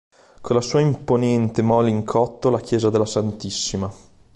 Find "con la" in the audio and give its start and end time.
0.41-0.63